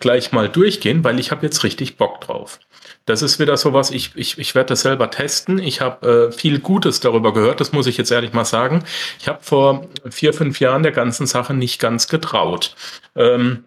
[0.00, 2.58] gleich mal durchgehen, weil ich habe jetzt richtig Bock drauf.
[3.06, 5.60] Das ist wieder sowas, ich, ich, ich werde das selber testen.
[5.60, 8.82] Ich habe äh, viel Gutes darüber gehört, das muss ich jetzt ehrlich mal sagen.
[9.20, 12.74] Ich habe vor vier, fünf Jahren der ganzen Sache nicht ganz getraut.
[13.14, 13.64] Ähm,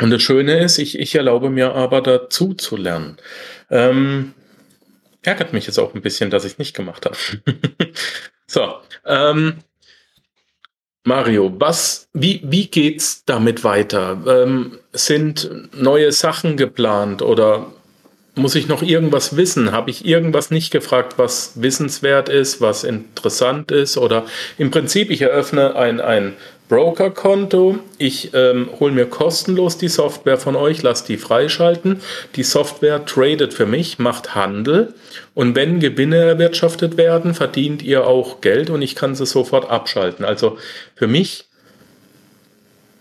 [0.00, 3.16] und das Schöne ist, ich, ich erlaube mir aber dazu zu lernen.
[3.70, 4.34] Ähm,
[5.22, 7.16] ärgert mich jetzt auch ein bisschen, dass ich es nicht gemacht habe.
[8.46, 8.74] so,
[9.06, 9.58] ähm,
[11.04, 14.22] Mario, was, wie, wie geht's damit weiter?
[14.26, 17.66] Ähm, sind neue Sachen geplant oder
[18.36, 19.72] muss ich noch irgendwas wissen?
[19.72, 23.96] Habe ich irgendwas nicht gefragt, was wissenswert ist, was interessant ist?
[23.96, 24.24] Oder
[24.58, 26.32] im Prinzip, ich eröffne ein, ein
[26.74, 27.78] Broker-Konto.
[27.98, 32.00] Ich ähm, hole mir kostenlos die Software von euch, lasse die freischalten.
[32.34, 34.92] Die Software tradet für mich, macht Handel.
[35.34, 40.24] Und wenn Gewinne erwirtschaftet werden, verdient ihr auch Geld und ich kann sie sofort abschalten.
[40.24, 40.58] Also
[40.96, 41.44] für mich,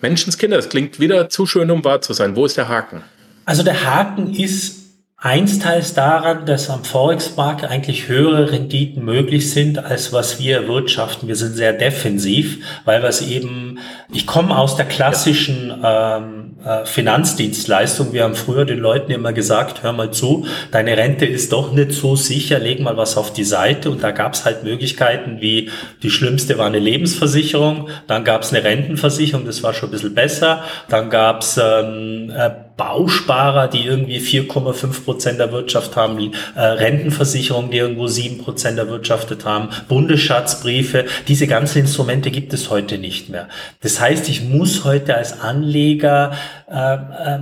[0.02, 2.36] Menschenskinder, das klingt wieder zu schön, um wahr zu sein.
[2.36, 3.02] Wo ist der Haken?
[3.46, 4.83] Also der Haken ist
[5.26, 11.30] Einsteils daran, dass am Forex-Markt eigentlich höhere Renditen möglich sind, als was wir erwirtschaften.
[11.30, 13.80] Wir sind sehr defensiv, weil wir es eben,
[14.12, 18.12] ich komme aus der klassischen ähm, äh, Finanzdienstleistung.
[18.12, 21.94] Wir haben früher den Leuten immer gesagt, hör mal zu, deine Rente ist doch nicht
[21.94, 23.92] so sicher, leg mal was auf die Seite.
[23.92, 25.70] Und da gab es halt Möglichkeiten wie,
[26.02, 30.16] die schlimmste war eine Lebensversicherung, dann gab es eine Rentenversicherung, das war schon ein bisschen
[30.16, 37.72] besser, dann gab es ähm, äh, Bausparer, die irgendwie 4,5 Prozent erwirtschaftet haben, äh, Rentenversicherungen,
[37.72, 41.06] die irgendwo 7 Prozent erwirtschaftet haben, Bundesschatzbriefe.
[41.28, 43.48] Diese ganzen Instrumente gibt es heute nicht mehr.
[43.82, 46.34] Das heißt, ich muss heute als Anleger
[46.72, 47.40] äh, äh,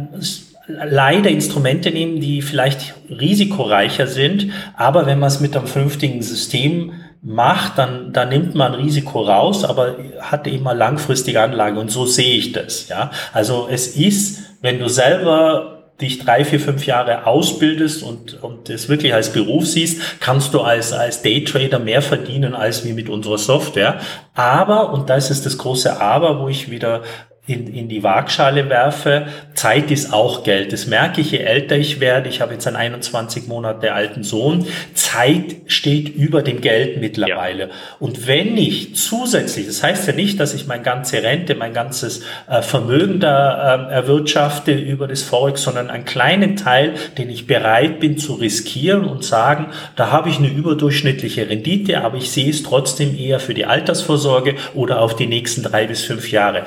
[0.67, 6.93] leider Instrumente nehmen, die vielleicht risikoreicher sind, aber wenn man es mit einem vernünftigen System
[7.21, 12.35] macht, dann, dann nimmt man Risiko raus, aber hat eine langfristige Anlage und so sehe
[12.35, 12.87] ich das.
[12.87, 18.69] Ja, also es ist, wenn du selber dich drei, vier, fünf Jahre ausbildest und, und
[18.69, 23.07] das wirklich als Beruf siehst, kannst du als, als Daytrader mehr verdienen als wie mit
[23.07, 23.99] unserer Software.
[24.33, 27.03] Aber, und da ist das große Aber, wo ich wieder
[27.51, 30.73] in, in die Waagschale werfe, Zeit ist auch Geld.
[30.73, 32.29] Das merke ich, je älter ich werde.
[32.29, 34.65] Ich habe jetzt einen 21 Monate alten Sohn.
[34.93, 37.63] Zeit steht über dem Geld mittlerweile.
[37.63, 37.69] Ja.
[37.99, 42.23] Und wenn ich zusätzlich, das heißt ja nicht, dass ich meine ganze Rente, mein ganzes
[42.49, 47.99] äh, Vermögen da äh, erwirtschafte über das Forex, sondern einen kleinen Teil, den ich bereit
[47.99, 52.63] bin zu riskieren und sagen, da habe ich eine überdurchschnittliche Rendite, aber ich sehe es
[52.63, 56.65] trotzdem eher für die Altersvorsorge oder auf die nächsten drei bis fünf Jahre.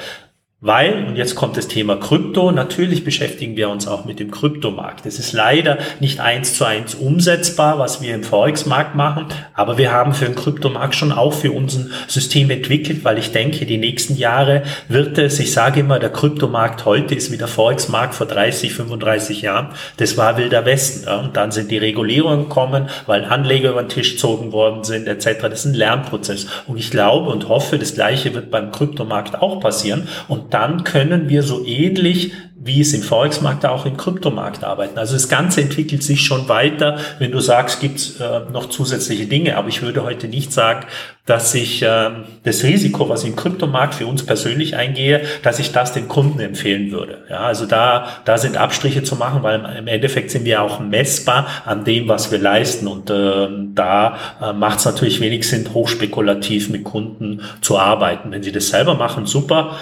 [0.67, 5.05] Weil, und jetzt kommt das Thema Krypto, natürlich beschäftigen wir uns auch mit dem Kryptomarkt.
[5.05, 9.93] Es ist leider nicht eins zu eins umsetzbar, was wir im Forex-Markt machen, aber wir
[9.93, 14.17] haben für den Kryptomarkt schon auch für unser System entwickelt, weil ich denke, die nächsten
[14.17, 18.73] Jahre wird es, ich sage immer, der Kryptomarkt heute ist wie der Forex-Markt vor 30,
[18.73, 19.69] 35 Jahren.
[19.99, 21.05] Das war wilder Westen.
[21.07, 21.17] Ja?
[21.17, 25.43] Und dann sind die Regulierungen gekommen, weil Anleger über den Tisch gezogen worden sind, etc.
[25.43, 26.47] Das ist ein Lernprozess.
[26.67, 30.09] Und ich glaube und hoffe, das Gleiche wird beim Kryptomarkt auch passieren.
[30.27, 32.33] Und dann können wir so ähnlich
[32.65, 34.99] wie es im Forex-Markt auch im Kryptomarkt arbeiten.
[34.99, 36.97] Also das Ganze entwickelt sich schon weiter.
[37.19, 40.87] Wenn du sagst, gibt es äh, noch zusätzliche Dinge, aber ich würde heute nicht sagen,
[41.27, 42.11] dass ich äh,
[42.43, 46.41] das Risiko, was ich im Kryptomarkt für uns persönlich eingehe, dass ich das den Kunden
[46.41, 47.19] empfehlen würde.
[47.29, 51.47] Ja, also da, da sind Abstriche zu machen, weil im Endeffekt sind wir auch messbar
[51.67, 52.87] an dem, was wir leisten.
[52.87, 58.31] Und äh, da äh, macht es natürlich wenig Sinn, hochspekulativ mit Kunden zu arbeiten.
[58.31, 59.77] Wenn sie das selber machen, super.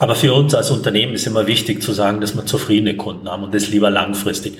[0.00, 3.44] Aber für uns als Unternehmen ist immer wichtig zu sagen, dass wir zufriedene Kunden haben
[3.44, 4.56] und das lieber langfristig.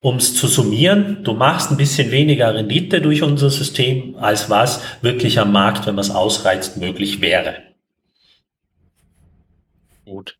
[0.00, 4.82] Um es zu summieren, du machst ein bisschen weniger Rendite durch unser System, als was
[5.00, 7.54] wirklich am Markt, wenn man es ausreizt, möglich wäre.
[10.04, 10.36] Gut.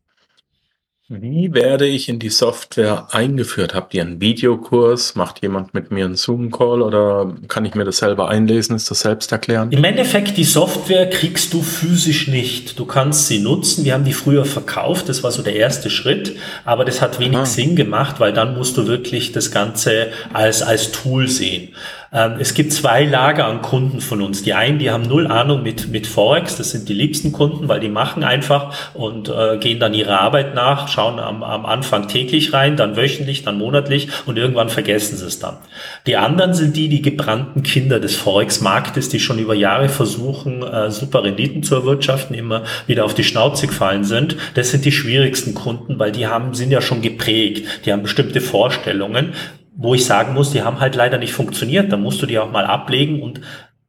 [1.21, 3.75] Wie werde ich in die Software eingeführt?
[3.75, 5.13] Habt ihr einen Videokurs?
[5.13, 8.75] Macht jemand mit mir einen Zoom-Call oder kann ich mir das selber einlesen?
[8.75, 9.71] Ist das selbst erklären?
[9.71, 12.79] Im Endeffekt, die Software kriegst du physisch nicht.
[12.79, 13.85] Du kannst sie nutzen.
[13.85, 15.07] Wir haben die früher verkauft.
[15.07, 16.35] Das war so der erste Schritt.
[16.65, 17.45] Aber das hat wenig Aha.
[17.45, 21.75] Sinn gemacht, weil dann musst du wirklich das Ganze als, als Tool sehen.
[22.13, 24.43] Ähm, es gibt zwei Lager an Kunden von uns.
[24.43, 27.79] Die einen, die haben null Ahnung mit, mit Forex, das sind die liebsten Kunden, weil
[27.79, 32.53] die machen einfach und äh, gehen dann ihrer Arbeit nach, schauen am, am Anfang täglich
[32.53, 35.57] rein, dann wöchentlich, dann monatlich und irgendwann vergessen sie es dann.
[36.05, 40.91] Die anderen sind die, die gebrannten Kinder des Forex-Marktes, die schon über Jahre versuchen, äh,
[40.91, 44.37] super Renditen zu erwirtschaften, immer wieder auf die Schnauze gefallen sind.
[44.53, 47.85] Das sind die schwierigsten Kunden, weil die haben, sind ja schon geprägt.
[47.85, 49.33] Die haben bestimmte Vorstellungen
[49.75, 51.91] wo ich sagen muss, die haben halt leider nicht funktioniert.
[51.91, 53.41] Da musst du die auch mal ablegen und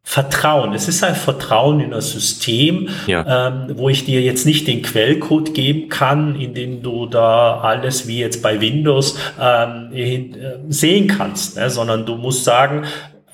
[0.07, 0.75] Vertrauen.
[0.75, 3.49] Es ist ein Vertrauen in das System, ja.
[3.49, 8.07] ähm, wo ich dir jetzt nicht den Quellcode geben kann, in dem du da alles
[8.07, 10.31] wie jetzt bei Windows ähm, äh,
[10.69, 11.71] sehen kannst, ne?
[11.71, 12.85] sondern du musst sagen,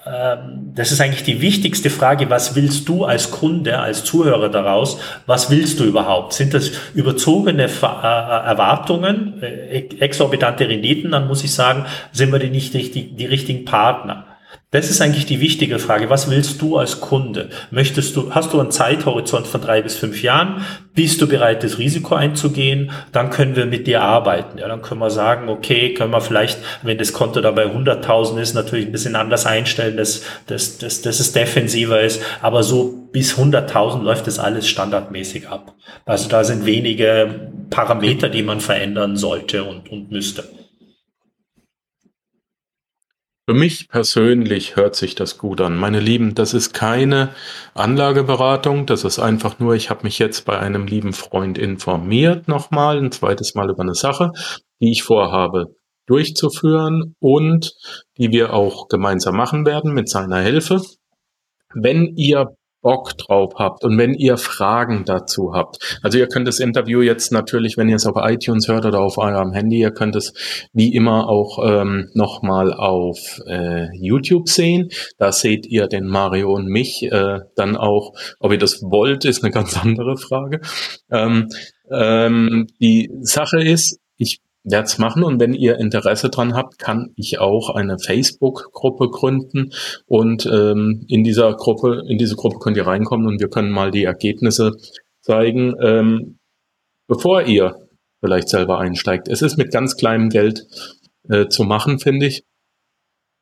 [0.05, 5.51] das ist eigentlich die wichtigste Frage, was willst du als Kunde, als Zuhörer daraus, was
[5.51, 6.33] willst du überhaupt?
[6.33, 12.49] Sind das überzogene äh, Erwartungen, äh, exorbitante Renditen, dann muss ich sagen, sind wir die
[12.49, 14.25] nicht richtig, die richtigen Partner.
[14.73, 16.11] Das ist eigentlich die wichtige Frage.
[16.11, 17.51] Was willst du als Kunde?
[17.73, 20.65] Möchtest du, hast du einen Zeithorizont von drei bis fünf Jahren?
[20.95, 22.93] Bist du bereit, das Risiko einzugehen?
[23.11, 24.59] Dann können wir mit dir arbeiten.
[24.59, 28.55] Ja, dann können wir sagen, okay, können wir vielleicht, wenn das Konto dabei 100.000 ist,
[28.55, 32.23] natürlich ein bisschen anders einstellen, dass, dass, dass, dass es defensiver ist.
[32.41, 35.75] Aber so bis 100.000 läuft das alles standardmäßig ab.
[36.05, 40.45] Also da sind wenige Parameter, die man verändern sollte und, und müsste.
[43.51, 45.77] Für mich persönlich hört sich das gut an.
[45.77, 47.31] Meine Lieben, das ist keine
[47.75, 52.99] Anlageberatung, das ist einfach nur, ich habe mich jetzt bei einem lieben Freund informiert nochmal,
[52.99, 54.31] ein zweites Mal über eine Sache,
[54.81, 55.75] die ich vorhabe
[56.07, 57.75] durchzuführen und
[58.19, 60.81] die wir auch gemeinsam machen werden mit seiner Hilfe.
[61.75, 65.99] Wenn ihr Bock drauf habt und wenn ihr Fragen dazu habt.
[66.03, 69.19] Also ihr könnt das Interview jetzt natürlich, wenn ihr es auf iTunes hört oder auf
[69.19, 70.33] eurem Handy, ihr könnt es
[70.73, 74.89] wie immer auch ähm, nochmal auf äh, YouTube sehen.
[75.19, 78.15] Da seht ihr den Mario und mich äh, dann auch.
[78.39, 80.61] Ob ihr das wollt, ist eine ganz andere Frage.
[81.11, 81.49] Ähm,
[81.91, 87.39] ähm, die Sache ist, ich es machen und wenn ihr Interesse dran habt, kann ich
[87.41, 89.73] auch eine Facebook-Gruppe gründen
[90.07, 93.91] und ähm, in dieser Gruppe, in diese Gruppe könnt ihr reinkommen und wir können mal
[93.91, 94.73] die Ergebnisse
[95.23, 96.39] zeigen, ähm,
[97.09, 97.75] bevor ihr
[98.21, 99.29] vielleicht selber einsteigt.
[99.29, 100.67] Es ist mit ganz kleinem Geld
[101.29, 102.45] äh, zu machen, finde ich.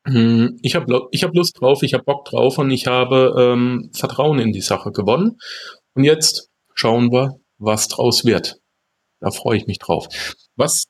[0.07, 3.91] Hm, ich habe ich hab Lust drauf, ich habe Bock drauf und ich habe ähm,
[3.95, 5.39] Vertrauen in die Sache gewonnen.
[5.95, 8.61] Und jetzt schauen wir, was draus wird.
[9.21, 10.07] Da freue ich mich drauf.
[10.55, 10.85] Was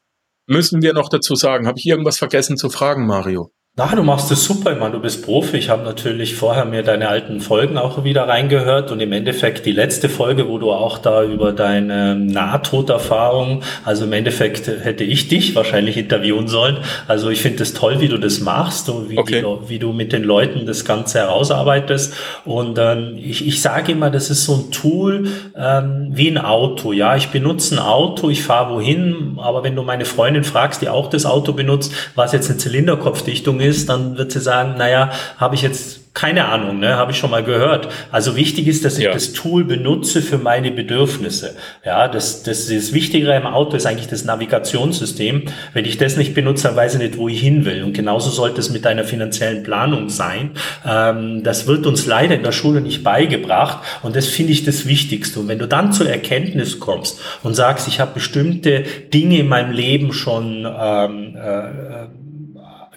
[0.49, 1.67] müssen wir noch dazu sagen?
[1.67, 3.53] Habe ich irgendwas vergessen zu fragen, Mario?
[3.79, 5.57] Na, du machst es super, ich meine, du bist Profi.
[5.57, 9.73] Ich habe natürlich vorher mir deine alten Folgen auch wieder reingehört und im Endeffekt die
[9.73, 15.55] letzte Folge, wo du auch da über deine Nahtoderfahrung, also im Endeffekt hätte ich dich
[15.55, 16.79] wahrscheinlich interviewen sollen.
[17.07, 19.45] Also ich finde es toll, wie du das machst und wie, okay.
[19.47, 22.15] die, wie, du mit den Leuten das Ganze herausarbeitest.
[22.45, 26.93] Und ähm, ich, ich sage immer, das ist so ein Tool ähm, wie ein Auto.
[26.93, 30.89] Ja, ich benutze ein Auto, ich fahre wohin, aber wenn du meine Freundin fragst, die
[30.89, 35.11] auch das Auto benutzt, was jetzt eine Zylinderkopfdichtung ist, ist, dann wird sie sagen, naja,
[35.39, 37.89] habe ich jetzt keine Ahnung, ne, habe ich schon mal gehört.
[38.11, 39.13] Also wichtig ist, dass ich ja.
[39.13, 41.55] das Tool benutze für meine Bedürfnisse.
[41.85, 45.45] Ja, das, das, das Wichtigere im Auto ist eigentlich das Navigationssystem.
[45.75, 47.85] Wenn ich das nicht benutze, dann weiß ich nicht, wo ich hin will.
[47.85, 50.51] Und genauso sollte es mit deiner finanziellen Planung sein.
[50.85, 53.85] Ähm, das wird uns leider in der Schule nicht beigebracht.
[54.03, 55.39] Und das finde ich das Wichtigste.
[55.39, 58.83] Und wenn du dann zur Erkenntnis kommst und sagst, ich habe bestimmte
[59.15, 62.09] Dinge in meinem Leben schon ähm, äh,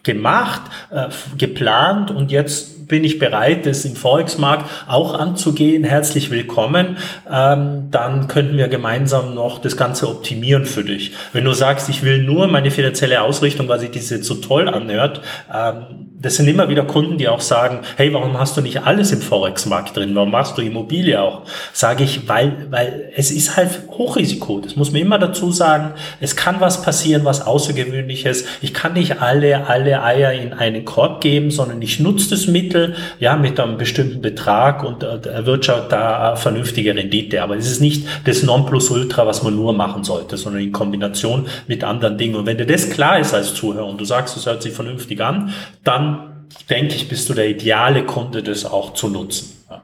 [0.03, 5.85] gemacht, äh, geplant und jetzt bin ich bereit, das im Forex-Markt auch anzugehen.
[5.85, 6.97] Herzlich willkommen.
[7.31, 11.13] Ähm, dann könnten wir gemeinsam noch das Ganze optimieren für dich.
[11.31, 15.21] Wenn du sagst, ich will nur meine finanzielle Ausrichtung, weil sich diese so toll anhört,
[15.53, 19.11] ähm, das sind immer wieder Kunden, die auch sagen, hey, warum hast du nicht alles
[19.11, 20.13] im Forex-Markt drin?
[20.13, 21.41] Warum machst du Immobilie auch?
[21.73, 24.59] Sage ich, weil, weil es ist halt Hochrisiko.
[24.59, 25.93] Das muss man immer dazu sagen.
[26.19, 28.45] Es kann was passieren, was Außergewöhnliches.
[28.61, 32.95] Ich kann nicht alle, alle Eier in einen Korb geben, sondern ich nutze das Mittel,
[33.19, 37.41] ja, mit einem bestimmten Betrag und äh, erwirtschaftet da vernünftige Rendite.
[37.41, 41.83] Aber es ist nicht das Nonplusultra, was man nur machen sollte, sondern in Kombination mit
[41.83, 42.35] anderen Dingen.
[42.35, 45.19] Und wenn dir das klar ist als Zuhörer und du sagst, es hört sich vernünftig
[45.21, 45.51] an,
[45.83, 46.10] dann
[46.69, 49.63] denke ich, bist du der ideale Kunde, das auch zu nutzen.
[49.69, 49.83] Ja.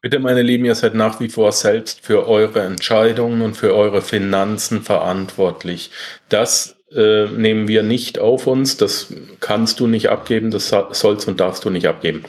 [0.00, 4.02] Bitte, meine Lieben, ihr seid nach wie vor selbst für eure Entscheidungen und für eure
[4.02, 5.90] Finanzen verantwortlich.
[6.28, 11.40] Das äh, nehmen wir nicht auf uns, das kannst du nicht abgeben, das sollst und
[11.40, 12.24] darfst du nicht abgeben.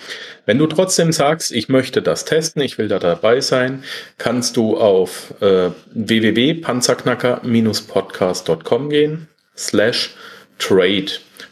[0.45, 3.83] Wenn du trotzdem sagst, ich möchte das testen, ich will da dabei sein,
[4.17, 10.15] kannst du auf äh, www.panzerknacker-podcast.com gehen, slash
[10.57, 11.11] trade.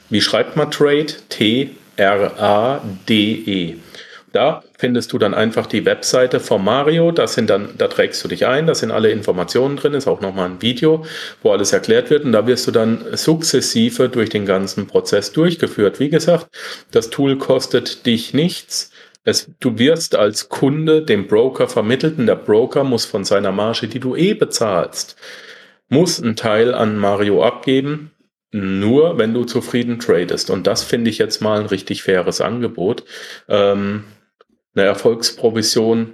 [0.10, 1.08] Wie schreibt man trade?
[1.30, 1.76] T-R-A-D-E.
[4.34, 7.12] Da findest du dann einfach die Webseite von Mario.
[7.12, 10.22] Das sind dann, da trägst du dich ein, da sind alle Informationen drin, ist auch
[10.22, 11.06] nochmal ein Video,
[11.43, 12.26] wo alles erklärt wird.
[12.26, 15.99] Und da wirst du dann sukzessive durch den ganzen Prozess durchgeführt.
[15.99, 16.47] Wie gesagt,
[16.89, 18.89] das Tool kostet dich nichts.
[19.24, 23.88] Es, du wirst als Kunde dem Broker vermittelt und der Broker muss von seiner Marge,
[23.88, 25.16] die du eh bezahlst,
[25.89, 28.12] muss einen Teil an Mario abgeben,
[28.54, 30.49] nur wenn du zufrieden tradest.
[30.49, 33.04] Und das finde ich jetzt mal ein richtig faires Angebot.
[33.49, 34.04] Ähm,
[34.76, 36.14] eine Erfolgsprovision,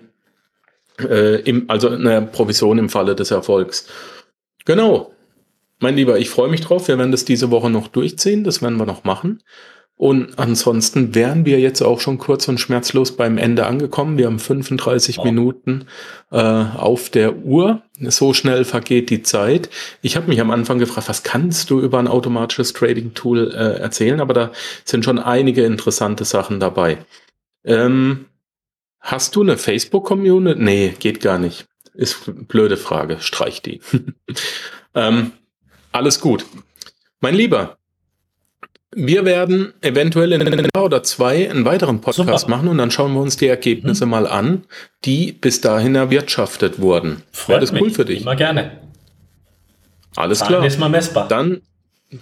[0.99, 3.87] äh, im, also eine Provision im Falle des Erfolgs.
[4.65, 5.13] Genau.
[5.79, 6.87] Mein Lieber, ich freue mich drauf.
[6.87, 8.43] Wir werden das diese Woche noch durchziehen.
[8.43, 9.43] Das werden wir noch machen.
[9.99, 14.17] Und ansonsten wären wir jetzt auch schon kurz und schmerzlos beim Ende angekommen.
[14.17, 15.25] Wir haben 35 oh.
[15.25, 15.87] Minuten
[16.31, 17.81] äh, auf der Uhr.
[17.99, 19.69] So schnell vergeht die Zeit.
[20.01, 24.21] Ich habe mich am Anfang gefragt, was kannst du über ein automatisches Trading-Tool äh, erzählen?
[24.21, 24.51] Aber da
[24.85, 26.99] sind schon einige interessante Sachen dabei.
[27.65, 28.25] Ähm,
[28.99, 30.61] Hast du eine Facebook-Community?
[30.61, 31.65] Nee, geht gar nicht.
[31.93, 33.17] Ist eine blöde Frage.
[33.19, 33.81] Streich die.
[34.93, 35.31] ähm,
[35.91, 36.45] alles gut.
[37.19, 37.78] Mein Lieber,
[38.95, 42.49] wir werden eventuell in einem Jahr oder zwei einen weiteren Podcast Super.
[42.49, 44.09] machen und dann schauen wir uns die Ergebnisse hm.
[44.09, 44.63] mal an,
[45.05, 47.23] die bis dahin erwirtschaftet wurden.
[47.31, 47.81] Freut War das mich.
[47.81, 48.21] cool für dich?
[48.21, 48.71] Immer gerne.
[50.15, 50.65] Alles Zahlen klar.
[50.65, 51.27] Ist mal messbar.
[51.27, 51.61] Dann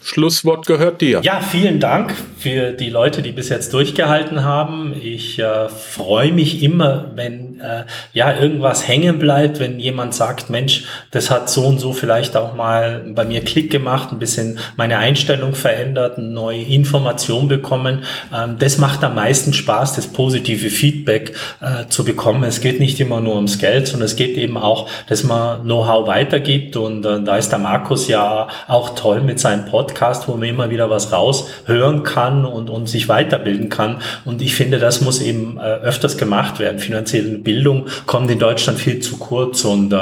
[0.03, 1.21] Schlusswort gehört dir.
[1.23, 4.93] Ja, vielen Dank für die Leute, die bis jetzt durchgehalten haben.
[5.01, 10.83] Ich äh, freue mich immer, wenn äh, ja irgendwas hängen bleibt, wenn jemand sagt, Mensch,
[11.11, 14.97] das hat so und so vielleicht auch mal bei mir Klick gemacht, ein bisschen meine
[14.97, 18.03] Einstellung verändert, neue Information bekommen.
[18.35, 22.43] Ähm, das macht am meisten Spaß, das positive Feedback äh, zu bekommen.
[22.43, 26.07] Es geht nicht immer nur ums Geld, sondern es geht eben auch, dass man Know-how
[26.07, 26.75] weitergibt.
[26.75, 30.71] Und äh, da ist der Markus ja auch toll mit seinem Podcast, wo man immer
[30.71, 34.01] wieder was raushören kann und, und sich weiterbilden kann.
[34.25, 36.79] Und ich finde, das muss eben äh, öfters gemacht werden.
[36.79, 39.99] Finanzielle Bildung kommt in Deutschland viel zu kurz und äh,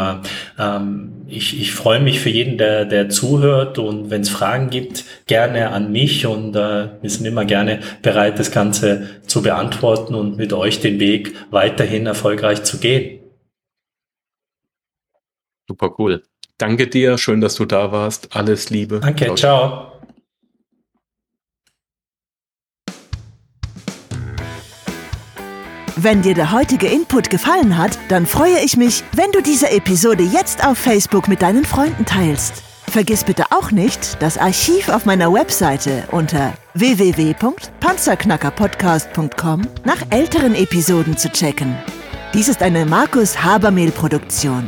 [0.58, 5.04] ähm, ich, ich freue mich für jeden, der, der zuhört und wenn es Fragen gibt,
[5.28, 10.38] gerne an mich und äh, wir sind immer gerne bereit, das Ganze zu beantworten und
[10.38, 13.20] mit euch den Weg weiterhin erfolgreich zu gehen.
[15.68, 16.24] Super cool.
[16.58, 18.34] Danke dir, schön, dass du da warst.
[18.36, 19.02] Alles Liebe.
[19.02, 19.36] Danke, ciao.
[19.36, 19.92] ciao.
[25.98, 30.24] Wenn dir der heutige Input gefallen hat, dann freue ich mich, wenn du diese Episode
[30.24, 32.64] jetzt auf Facebook mit deinen Freunden teilst.
[32.88, 41.30] Vergiss bitte auch nicht, das Archiv auf meiner Webseite unter www.panzerknackerpodcast.com nach älteren Episoden zu
[41.30, 41.76] checken.
[42.34, 44.68] Dies ist eine Markus Habermehl Produktion.